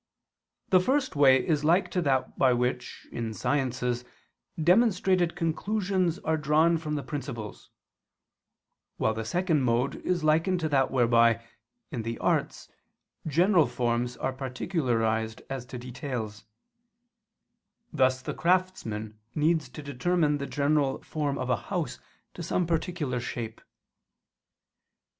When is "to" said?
1.91-2.01, 10.61-10.69, 15.67-15.77, 19.69-19.83, 22.33-22.41